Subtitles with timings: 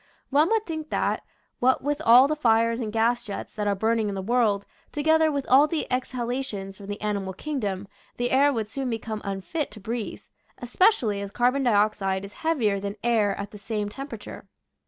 [0.31, 1.21] One would think that,
[1.59, 5.31] what with all the fires and gas jets that are burning in the world, together
[5.31, 9.69] with all the exhalations from the ani mal kingdom, the air would soon become unfit
[9.69, 10.23] to breathe,
[10.57, 14.47] especially as carbon dioxide is heavier than air at the same temperature.